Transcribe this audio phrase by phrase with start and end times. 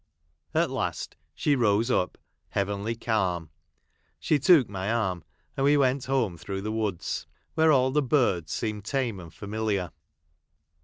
[0.55, 2.17] At last she rose up,
[2.49, 3.51] heavenly calm.
[4.19, 5.23] She took my arm,
[5.55, 9.91] and we went home through the woods, where all the birds seemed tame and familiar.